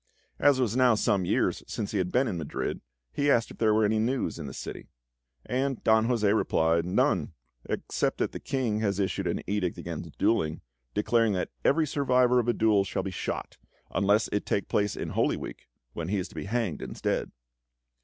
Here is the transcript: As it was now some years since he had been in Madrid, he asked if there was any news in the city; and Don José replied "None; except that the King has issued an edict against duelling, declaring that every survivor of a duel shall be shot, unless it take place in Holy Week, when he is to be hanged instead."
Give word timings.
As 0.39 0.57
it 0.57 0.63
was 0.63 0.75
now 0.75 0.95
some 0.95 1.25
years 1.25 1.61
since 1.67 1.91
he 1.91 1.99
had 1.99 2.11
been 2.11 2.27
in 2.27 2.35
Madrid, 2.39 2.81
he 3.13 3.29
asked 3.29 3.51
if 3.51 3.59
there 3.59 3.71
was 3.71 3.85
any 3.85 3.99
news 3.99 4.39
in 4.39 4.47
the 4.47 4.51
city; 4.55 4.87
and 5.45 5.83
Don 5.83 6.07
José 6.07 6.35
replied 6.35 6.87
"None; 6.87 7.33
except 7.65 8.17
that 8.17 8.31
the 8.31 8.39
King 8.39 8.79
has 8.79 8.97
issued 8.99 9.27
an 9.27 9.43
edict 9.45 9.77
against 9.77 10.17
duelling, 10.17 10.61
declaring 10.95 11.33
that 11.33 11.51
every 11.63 11.85
survivor 11.85 12.39
of 12.39 12.47
a 12.47 12.53
duel 12.53 12.83
shall 12.83 13.03
be 13.03 13.11
shot, 13.11 13.57
unless 13.91 14.27
it 14.31 14.43
take 14.47 14.67
place 14.67 14.95
in 14.95 15.09
Holy 15.09 15.37
Week, 15.37 15.67
when 15.93 16.07
he 16.07 16.17
is 16.17 16.27
to 16.29 16.33
be 16.35 16.45
hanged 16.45 16.81
instead." 16.81 17.31